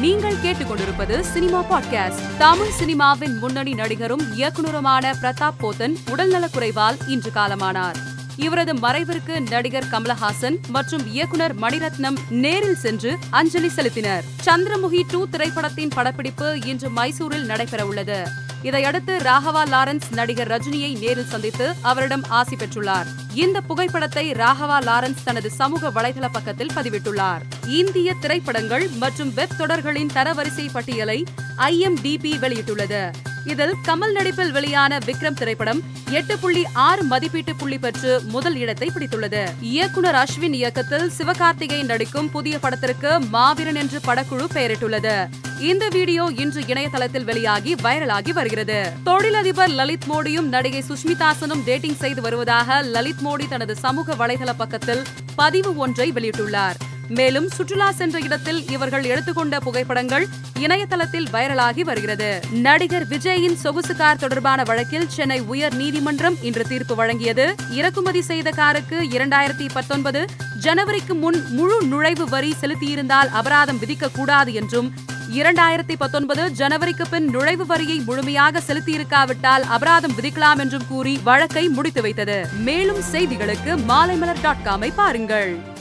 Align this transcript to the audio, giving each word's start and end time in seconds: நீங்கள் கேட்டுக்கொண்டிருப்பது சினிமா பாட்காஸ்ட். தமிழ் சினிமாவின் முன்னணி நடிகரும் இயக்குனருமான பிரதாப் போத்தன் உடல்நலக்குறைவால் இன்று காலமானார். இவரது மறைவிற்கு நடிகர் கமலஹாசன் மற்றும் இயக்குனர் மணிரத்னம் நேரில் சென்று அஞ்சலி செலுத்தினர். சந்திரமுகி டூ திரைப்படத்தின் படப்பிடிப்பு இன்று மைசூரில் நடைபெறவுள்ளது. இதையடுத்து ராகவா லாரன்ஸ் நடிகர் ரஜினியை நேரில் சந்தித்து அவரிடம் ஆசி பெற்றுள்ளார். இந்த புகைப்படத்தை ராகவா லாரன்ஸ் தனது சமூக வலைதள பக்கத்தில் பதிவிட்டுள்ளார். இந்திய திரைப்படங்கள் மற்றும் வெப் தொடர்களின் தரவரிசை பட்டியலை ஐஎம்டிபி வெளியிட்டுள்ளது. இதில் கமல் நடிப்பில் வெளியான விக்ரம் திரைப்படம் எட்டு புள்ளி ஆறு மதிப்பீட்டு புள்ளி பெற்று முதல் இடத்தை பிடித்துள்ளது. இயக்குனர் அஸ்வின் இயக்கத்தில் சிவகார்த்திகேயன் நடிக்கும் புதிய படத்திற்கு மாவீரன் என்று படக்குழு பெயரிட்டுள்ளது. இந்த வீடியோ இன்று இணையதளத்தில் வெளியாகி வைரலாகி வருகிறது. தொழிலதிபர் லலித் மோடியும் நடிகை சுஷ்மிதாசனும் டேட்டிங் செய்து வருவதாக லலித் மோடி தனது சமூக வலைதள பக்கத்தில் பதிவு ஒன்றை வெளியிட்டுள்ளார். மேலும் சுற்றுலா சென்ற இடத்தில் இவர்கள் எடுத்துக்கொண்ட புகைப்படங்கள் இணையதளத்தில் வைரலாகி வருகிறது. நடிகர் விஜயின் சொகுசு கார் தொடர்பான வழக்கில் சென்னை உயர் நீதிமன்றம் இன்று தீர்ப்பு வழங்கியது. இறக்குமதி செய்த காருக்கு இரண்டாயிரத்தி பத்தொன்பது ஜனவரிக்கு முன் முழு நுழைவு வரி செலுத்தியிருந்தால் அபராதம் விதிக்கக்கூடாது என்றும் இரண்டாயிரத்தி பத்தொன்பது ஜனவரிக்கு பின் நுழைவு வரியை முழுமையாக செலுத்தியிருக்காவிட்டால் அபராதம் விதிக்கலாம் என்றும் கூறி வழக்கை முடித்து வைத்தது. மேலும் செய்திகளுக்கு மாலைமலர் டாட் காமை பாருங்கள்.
நீங்கள் 0.00 0.34
கேட்டுக்கொண்டிருப்பது 0.34 1.20
சினிமா 1.20 1.64
பாட்காஸ்ட். 1.64 2.36
தமிழ் 2.38 2.70
சினிமாவின் 2.80 3.38
முன்னணி 3.38 3.74
நடிகரும் 3.74 4.22
இயக்குனருமான 4.38 5.12
பிரதாப் 5.22 5.54
போத்தன் 5.60 5.96
உடல்நலக்குறைவால் 6.06 6.96
இன்று 7.06 7.30
காலமானார். 7.34 7.94
இவரது 8.36 8.74
மறைவிற்கு 8.74 9.50
நடிகர் 9.50 9.88
கமலஹாசன் 9.90 10.56
மற்றும் 10.68 11.06
இயக்குனர் 11.06 11.58
மணிரத்னம் 11.58 12.16
நேரில் 12.28 12.74
சென்று 12.74 13.16
அஞ்சலி 13.30 13.66
செலுத்தினர். 13.66 14.22
சந்திரமுகி 14.44 15.02
டூ 15.10 15.26
திரைப்படத்தின் 15.26 15.90
படப்பிடிப்பு 15.94 16.58
இன்று 16.64 16.90
மைசூரில் 16.90 17.46
நடைபெறவுள்ளது. 17.46 18.28
இதையடுத்து 18.62 19.16
ராகவா 19.16 19.62
லாரன்ஸ் 19.66 20.12
நடிகர் 20.12 20.48
ரஜினியை 20.48 20.98
நேரில் 20.98 21.26
சந்தித்து 21.26 21.74
அவரிடம் 21.82 22.24
ஆசி 22.28 22.56
பெற்றுள்ளார். 22.56 23.06
இந்த 23.34 23.60
புகைப்படத்தை 23.60 24.32
ராகவா 24.32 24.78
லாரன்ஸ் 24.80 25.22
தனது 25.24 25.50
சமூக 25.50 25.88
வலைதள 25.88 26.28
பக்கத்தில் 26.32 26.70
பதிவிட்டுள்ளார். 26.76 27.40
இந்திய 27.66 28.14
திரைப்படங்கள் 28.20 28.88
மற்றும் 28.88 29.34
வெப் 29.34 29.56
தொடர்களின் 29.58 30.10
தரவரிசை 30.14 30.68
பட்டியலை 30.72 31.24
ஐஎம்டிபி 31.56 32.32
வெளியிட்டுள்ளது. 32.38 33.10
இதில் 33.44 33.74
கமல் 33.88 34.12
நடிப்பில் 34.12 34.52
வெளியான 34.52 34.98
விக்ரம் 34.98 35.34
திரைப்படம் 35.34 35.80
எட்டு 36.10 36.38
புள்ளி 36.38 36.64
ஆறு 36.72 37.02
மதிப்பீட்டு 37.02 37.54
புள்ளி 37.56 37.78
பெற்று 37.78 38.20
முதல் 38.20 38.56
இடத்தை 38.56 38.90
பிடித்துள்ளது. 38.94 39.48
இயக்குனர் 39.60 40.14
அஸ்வின் 40.14 40.52
இயக்கத்தில் 40.52 41.10
சிவகார்த்திகேயன் 41.18 41.86
நடிக்கும் 41.86 42.30
புதிய 42.30 42.58
படத்திற்கு 42.58 43.20
மாவீரன் 43.20 43.74
என்று 43.74 44.00
படக்குழு 44.06 44.46
பெயரிட்டுள்ளது. 44.54 45.28
இந்த 45.58 45.88
வீடியோ 45.88 46.32
இன்று 46.36 46.66
இணையதளத்தில் 46.66 47.24
வெளியாகி 47.24 47.74
வைரலாகி 47.74 48.32
வருகிறது. 48.32 48.92
தொழிலதிபர் 49.04 49.68
லலித் 49.68 50.04
மோடியும் 50.08 50.48
நடிகை 50.48 50.84
சுஷ்மிதாசனும் 50.88 51.64
டேட்டிங் 51.64 51.96
செய்து 51.96 52.22
வருவதாக 52.22 52.82
லலித் 52.82 53.22
மோடி 53.24 53.48
தனது 53.48 53.76
சமூக 53.76 54.26
வலைதள 54.26 54.52
பக்கத்தில் 54.56 55.02
பதிவு 55.34 55.76
ஒன்றை 55.76 56.12
வெளியிட்டுள்ளார். 56.12 56.74
மேலும் 57.10 57.48
சுற்றுலா 57.48 57.90
சென்ற 57.90 58.18
இடத்தில் 58.18 58.68
இவர்கள் 58.70 59.02
எடுத்துக்கொண்ட 59.02 59.58
புகைப்படங்கள் 59.58 60.26
இணையதளத்தில் 60.58 61.26
வைரலாகி 61.32 61.80
வருகிறது. 61.80 62.40
நடிகர் 62.50 63.06
விஜயின் 63.06 63.54
சொகுசு 63.54 63.96
கார் 63.96 64.16
தொடர்பான 64.16 64.62
வழக்கில் 64.62 65.08
சென்னை 65.08 65.40
உயர் 65.40 65.74
நீதிமன்றம் 65.74 66.36
இன்று 66.42 66.64
தீர்ப்பு 66.64 66.94
வழங்கியது. 66.94 67.46
இறக்குமதி 67.70 68.22
செய்த 68.22 68.50
காருக்கு 68.50 68.98
இரண்டாயிரத்தி 69.02 69.68
பத்தொன்பது 69.72 70.24
ஜனவரிக்கு 70.60 71.14
முன் 71.14 71.44
முழு 71.48 71.78
நுழைவு 71.86 72.28
வரி 72.28 72.54
செலுத்தியிருந்தால் 72.60 73.30
அபராதம் 73.32 73.78
விதிக்கக்கூடாது 73.78 74.52
என்றும் 74.52 74.90
இரண்டாயிரத்தி 75.32 75.94
பத்தொன்பது 75.98 76.50
ஜனவரிக்கு 76.50 77.04
பின் 77.10 77.28
நுழைவு 77.28 77.66
வரியை 77.66 77.98
முழுமையாக 77.98 78.60
செலுத்தியிருக்காவிட்டால் 78.60 79.62
அபராதம் 79.62 80.16
விதிக்கலாம் 80.16 80.58
என்றும் 80.58 80.86
கூறி 80.88 81.20
வழக்கை 81.24 81.68
முடித்து 81.68 82.02
வைத்தது. 82.02 82.46
மேலும் 82.64 83.02
செய்திகளுக்கு 83.12 83.74
மாலைமலர் 83.88 84.40
டாட் 84.42 84.64
காமை 84.64 84.92
பாருங்கள். 84.94 85.78